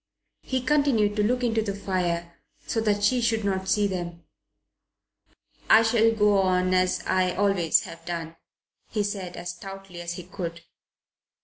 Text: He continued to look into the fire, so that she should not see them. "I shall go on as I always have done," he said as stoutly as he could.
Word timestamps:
He 0.41 0.61
continued 0.63 1.15
to 1.17 1.23
look 1.23 1.43
into 1.43 1.61
the 1.61 1.75
fire, 1.75 2.33
so 2.65 2.81
that 2.81 3.03
she 3.03 3.21
should 3.21 3.45
not 3.45 3.69
see 3.69 3.85
them. 3.85 4.23
"I 5.69 5.83
shall 5.83 6.11
go 6.11 6.39
on 6.39 6.73
as 6.73 7.03
I 7.05 7.35
always 7.35 7.81
have 7.81 8.03
done," 8.03 8.35
he 8.89 9.03
said 9.03 9.37
as 9.37 9.51
stoutly 9.51 10.01
as 10.01 10.13
he 10.13 10.23
could. 10.23 10.61